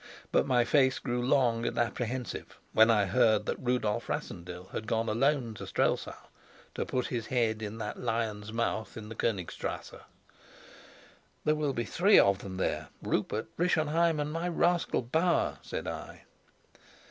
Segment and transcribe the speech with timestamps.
[0.31, 5.07] But my face grew long and apprehensive when I heard that Rudolf Rassendyll had gone
[5.07, 6.15] alone to Strelsau
[6.73, 9.93] to put his head in that lion's mouth in the Konigstrasse.
[11.43, 16.23] "There will be three of them there Rupert, Rischenheim, and my rascal Bauer," said I.